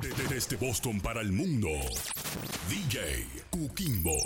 [0.00, 1.68] Desde Boston para el mundo,
[2.68, 4.18] DJ Kukimbo.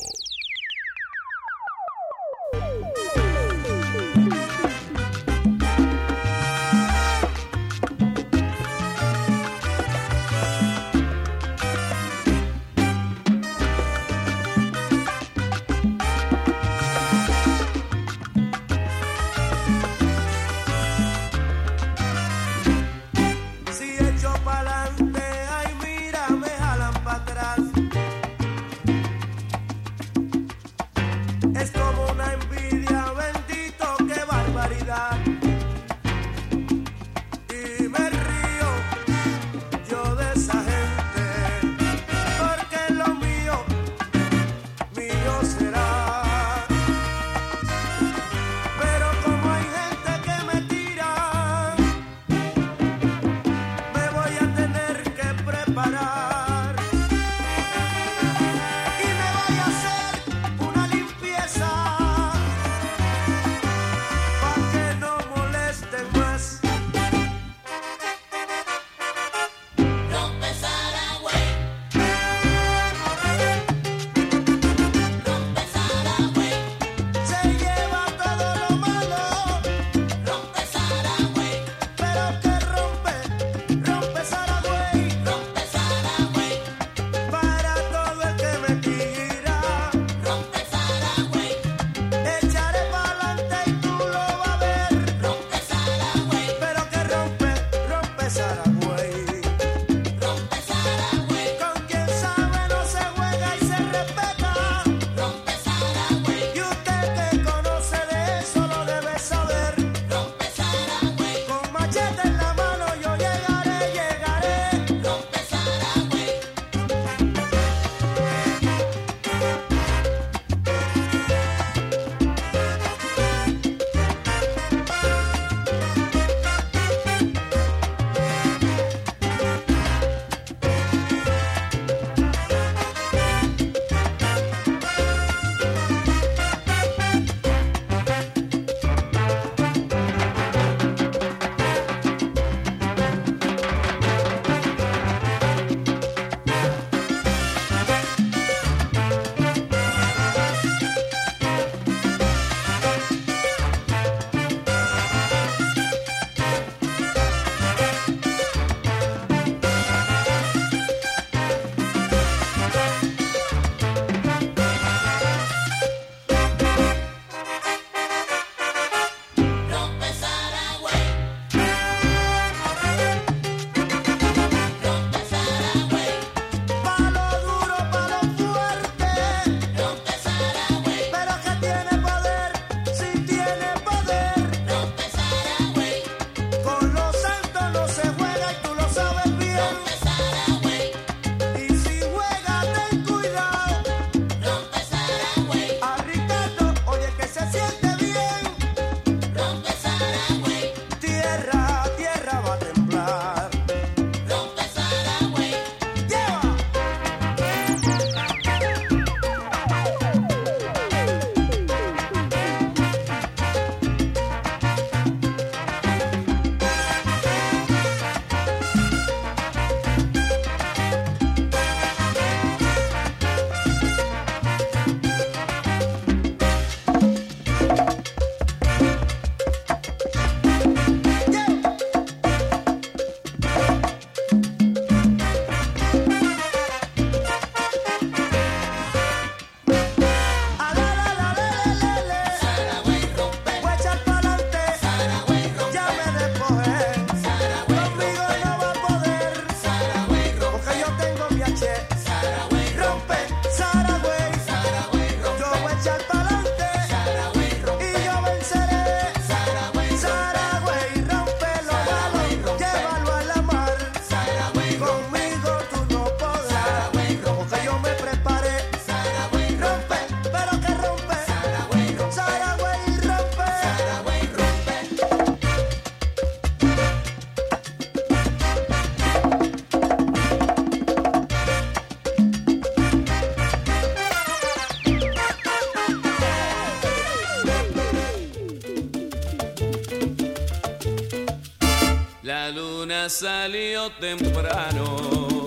[293.19, 295.45] salió temprano.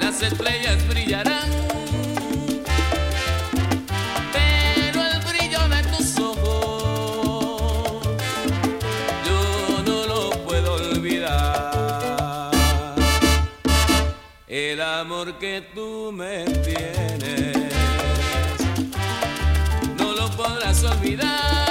[0.00, 1.48] Las estrellas brillarán,
[4.32, 8.02] pero el brillo de tus ojos
[9.24, 12.50] yo no lo puedo olvidar.
[14.48, 17.56] El amor que tú me tienes
[19.96, 21.65] no lo podrás olvidar.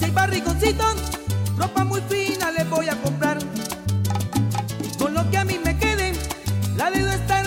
[0.00, 0.96] seis barrigoncitos,
[1.58, 3.38] ropa muy fina les voy a comprar.
[4.98, 6.14] Con lo que a mí me quede,
[6.76, 7.39] la deuda está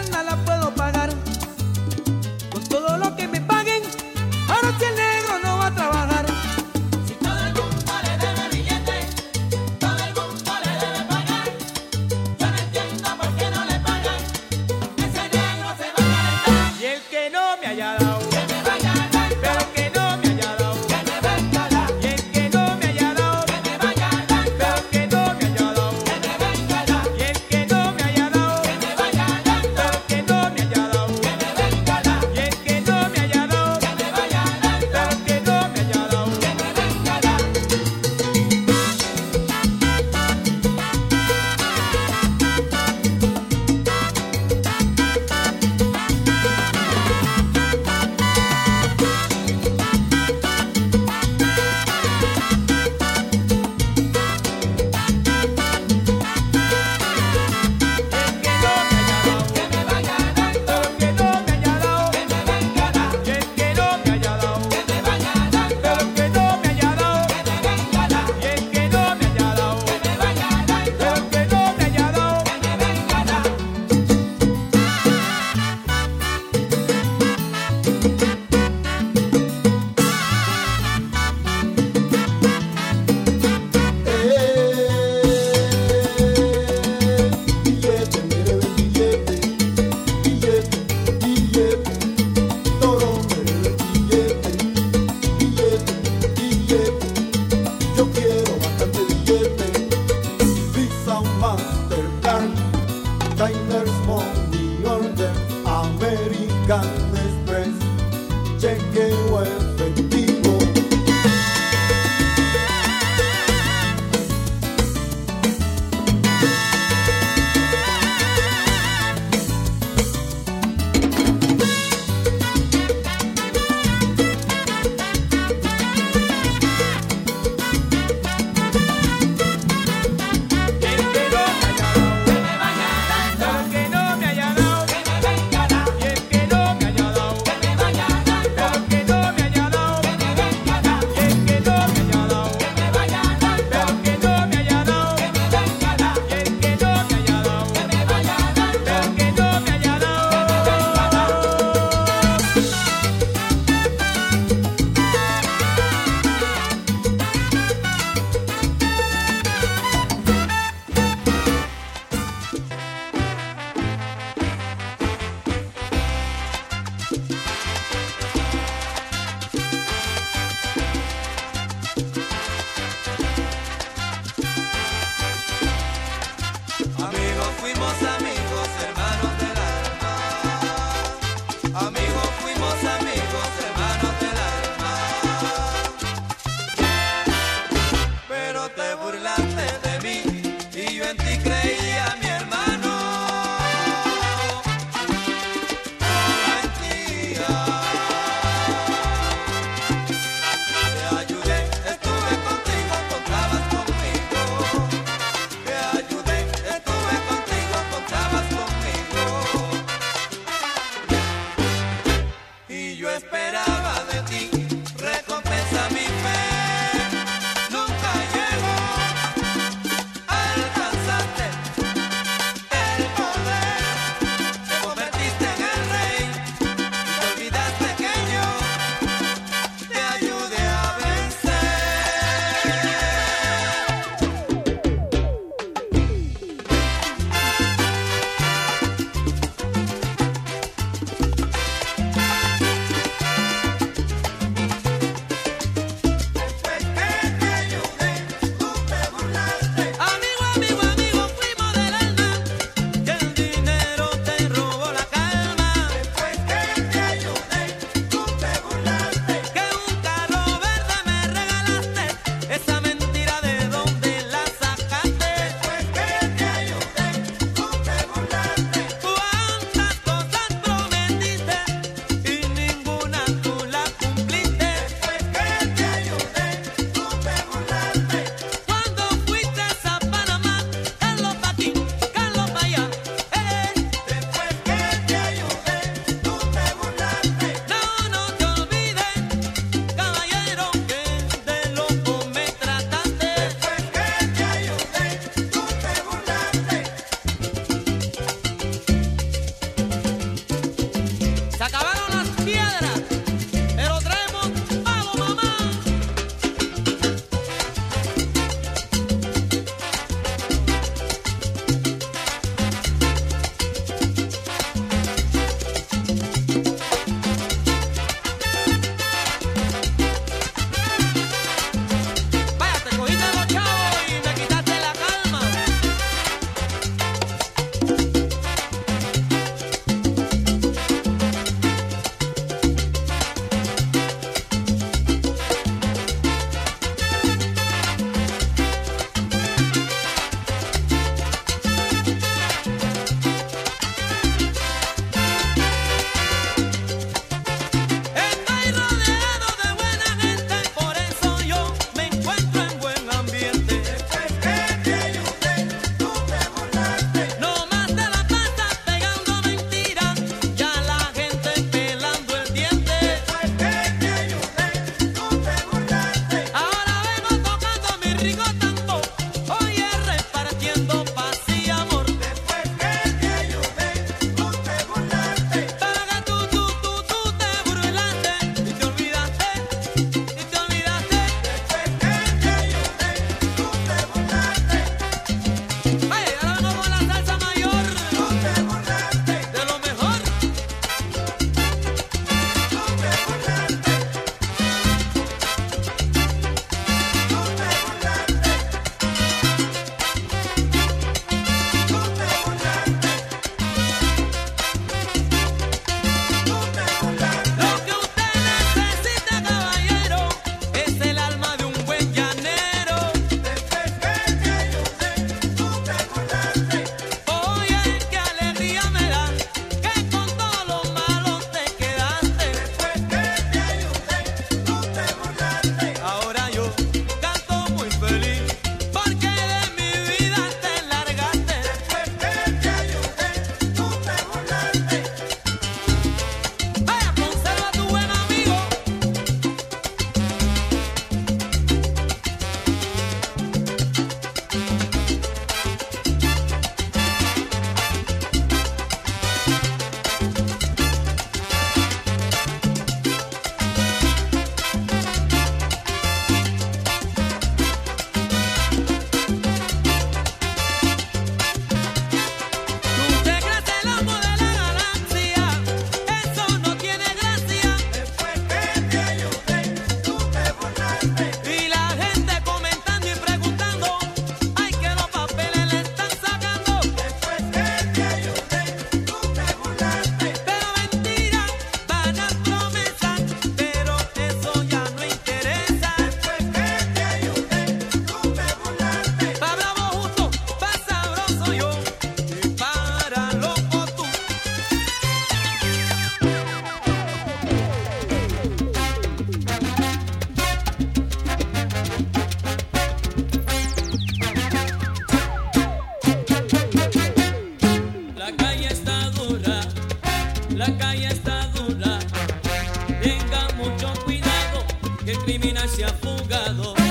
[515.05, 516.82] que el criminal se ha fugado.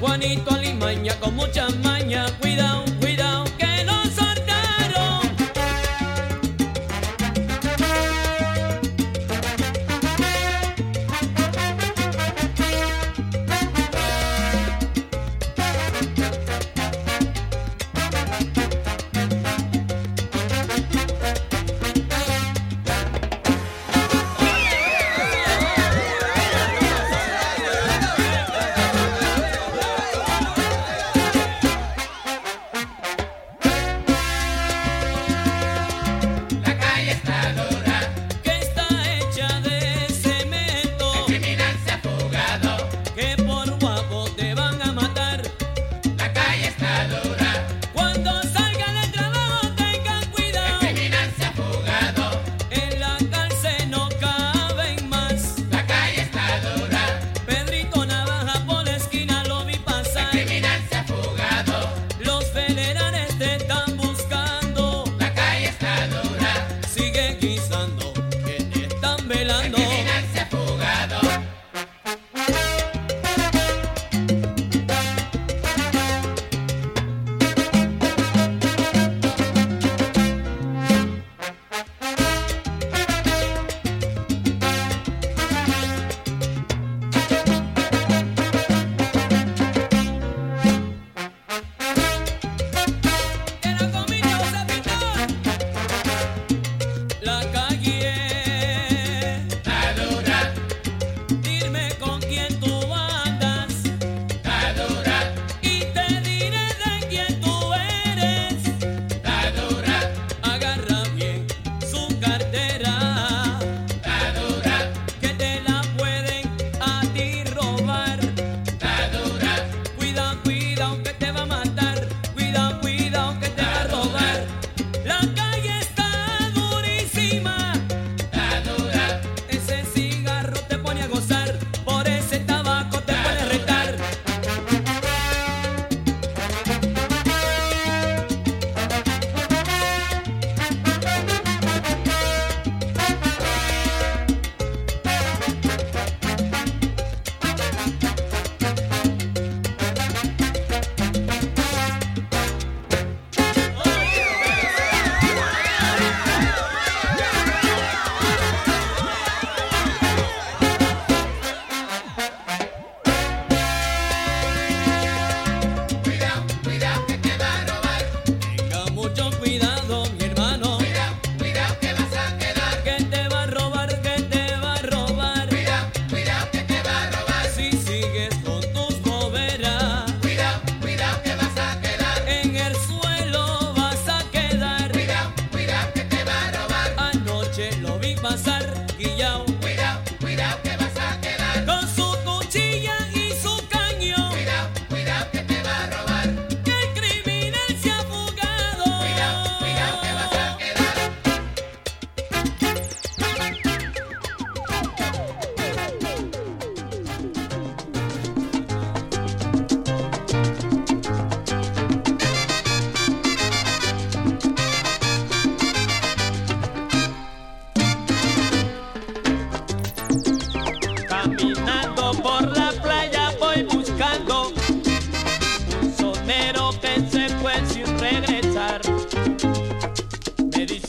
[0.00, 2.26] Juanito Alimaña con mucha maña.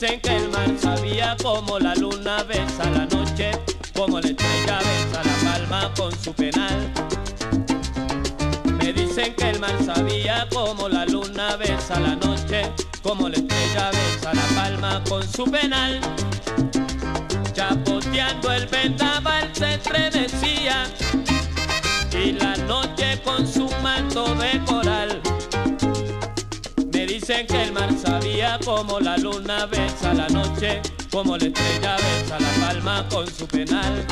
[0.00, 3.50] Dicen que el mar sabía como la luna besa la noche,
[3.94, 6.90] como la estrella besa la palma con su penal.
[8.78, 12.62] Me dicen que el mar sabía como la luna besa la noche,
[13.02, 16.00] como la estrella besa la palma con su penal.
[17.52, 20.86] Chapoteando el vendaval se estremecía
[22.12, 25.29] y la noche con su manto de coral.
[27.30, 32.40] Dicen que el mar sabía como la luna besa la noche, como la estrella besa
[32.40, 34.04] la palma con su penal.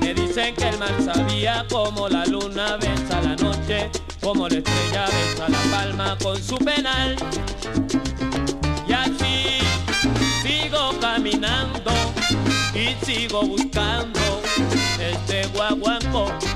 [0.00, 3.88] Me dicen que el mar sabía como la luna besa la noche,
[4.20, 7.14] como la estrella besa la palma con su penal.
[8.88, 9.60] Y así
[10.42, 11.92] sigo caminando
[12.74, 14.42] y sigo buscando
[14.98, 16.47] este guaguancó.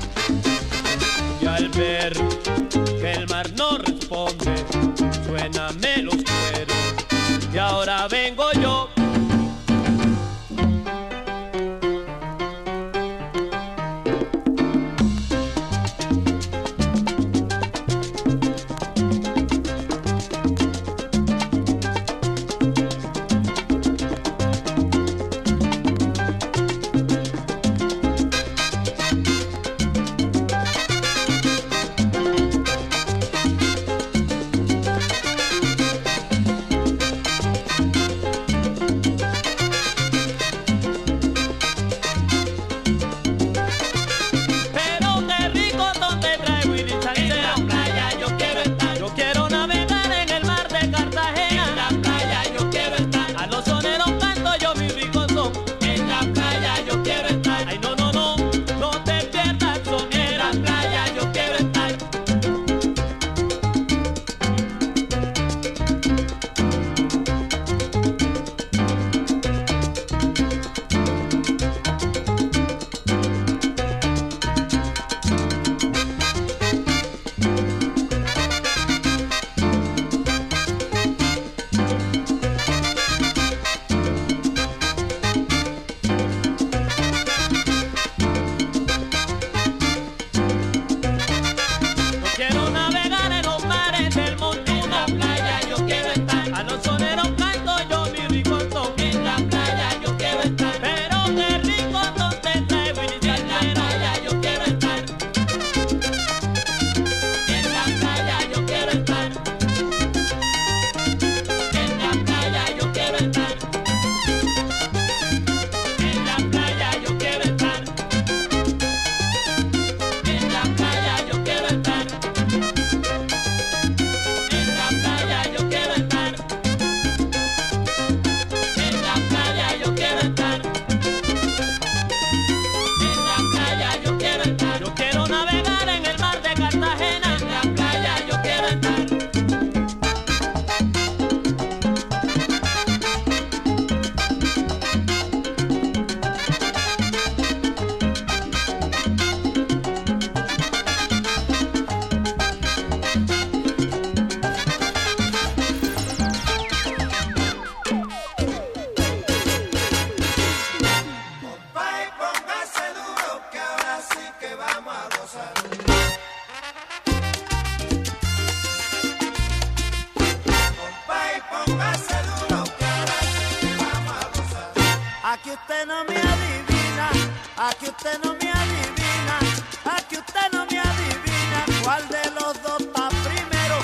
[175.25, 177.09] Aquí usted no me adivina,
[177.57, 179.39] aquí usted no me adivina,
[179.83, 183.79] aquí usted no me adivina cuál de los dos está primero.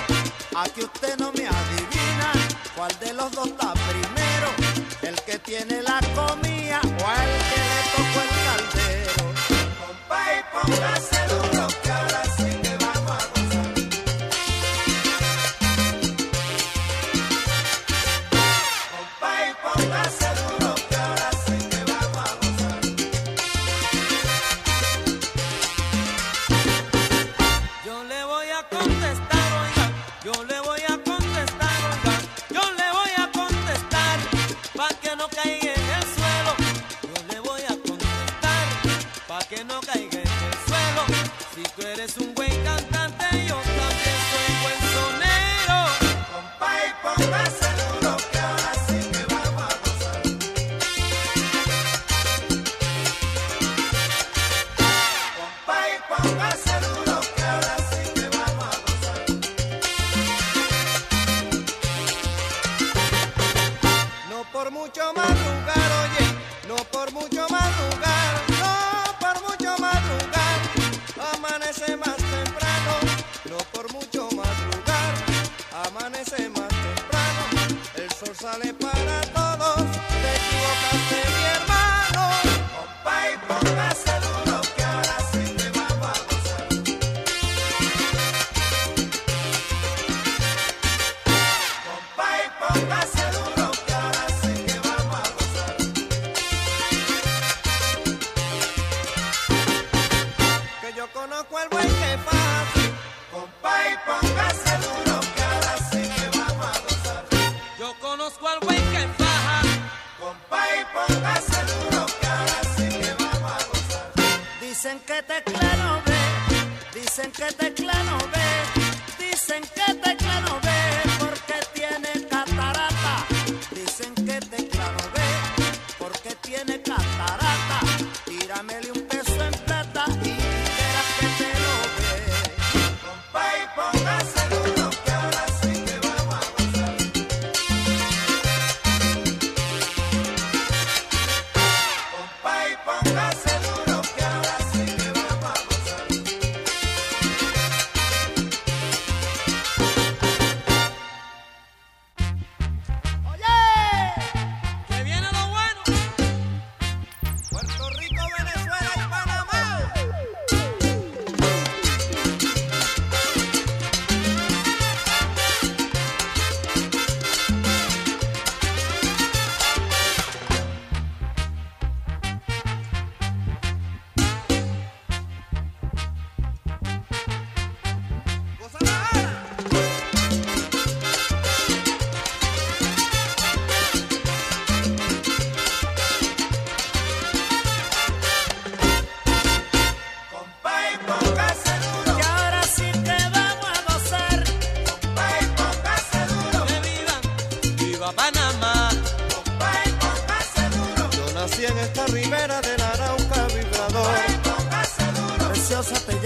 [0.56, 2.32] Aquí usted no me adivina
[2.76, 4.50] cuál de los dos está primero,
[5.02, 6.39] el que tiene la comida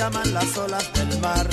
[0.03, 1.47] llaman las olas del mar.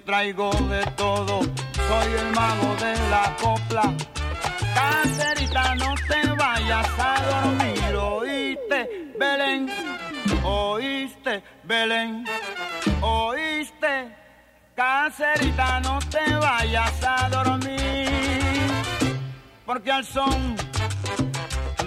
[0.00, 3.94] traigo de todo, soy el mago de la copla.
[4.74, 9.70] Cacerita, no te vayas a dormir, oíste, Belén,
[10.44, 12.24] oíste, Belén,
[13.00, 14.16] oíste.
[14.74, 18.70] Cacerita, no te vayas a dormir,
[19.64, 20.56] porque al son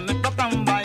[0.06, 0.77] me tocan bailar.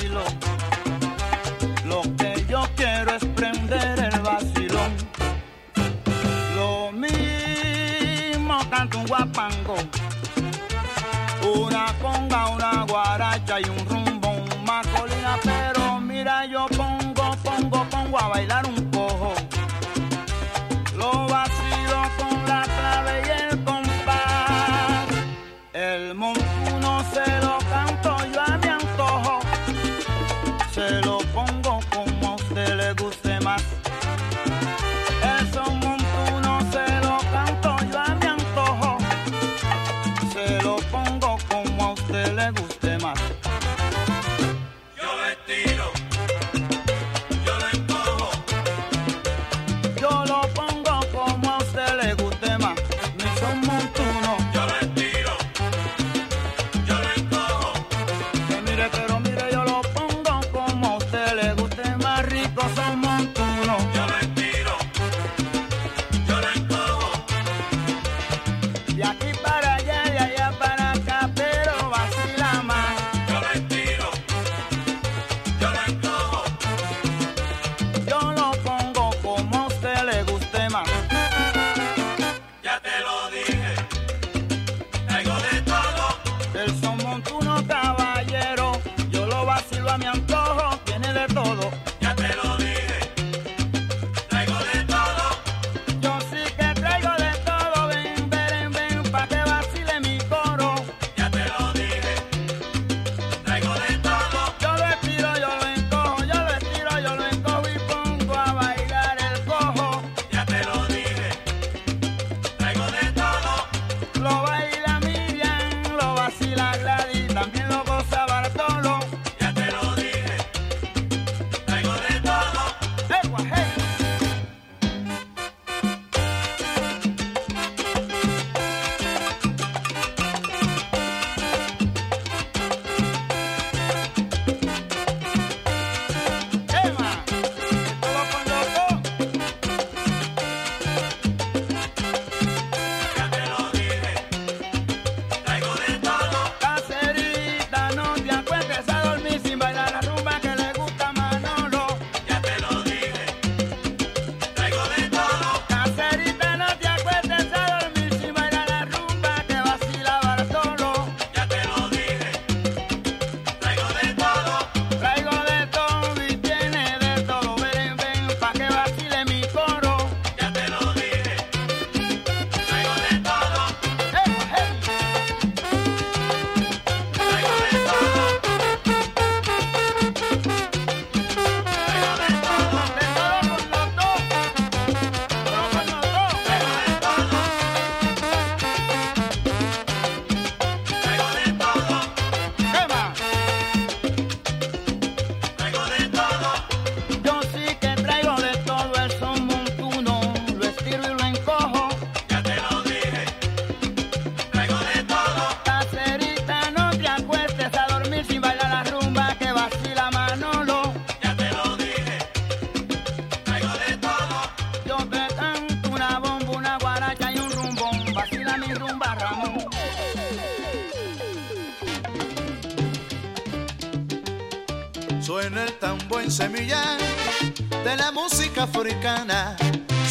[228.80, 229.55] africana,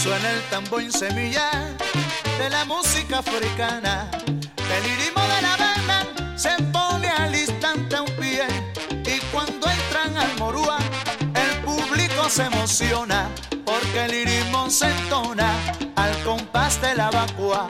[0.00, 1.50] suena el tambor en semilla
[2.38, 4.08] de la música africana.
[4.56, 8.46] El ritmo de la banda se pone al instante a un pie
[9.04, 10.78] y cuando entran al morúa,
[11.34, 13.28] el público se emociona
[13.64, 15.54] porque el ritmo se entona
[15.96, 17.66] al compás de la vacua.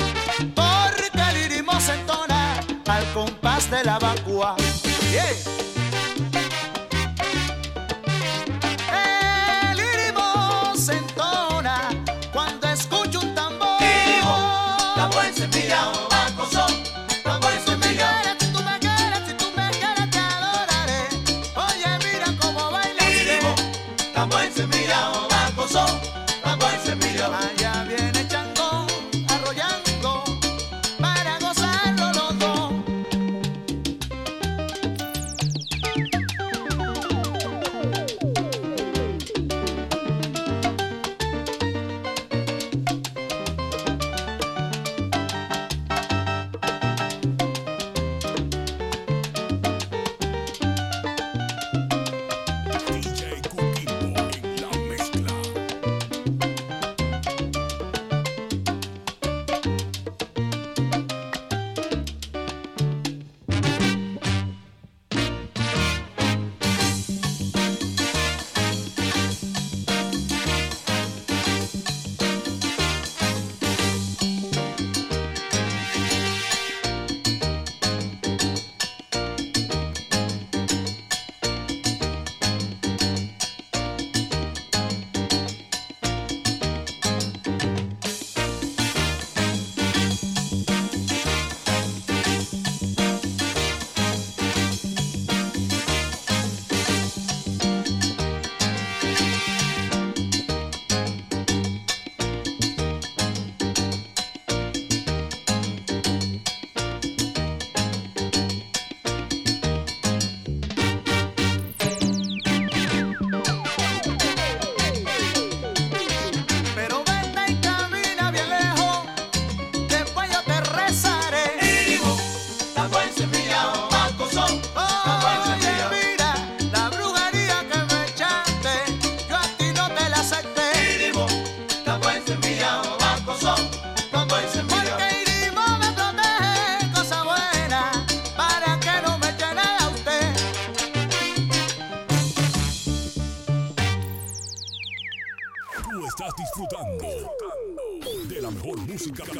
[0.55, 4.57] Porque el ritmo se entona al compás de la vacua.
[5.11, 5.72] Yeah.